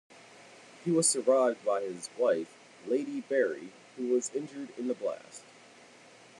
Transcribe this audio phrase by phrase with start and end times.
[0.83, 2.51] He was survived by his wife,
[2.87, 5.43] Lady Berry, who was injured in the blast.